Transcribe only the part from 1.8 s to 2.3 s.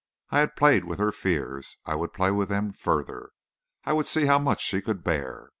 I would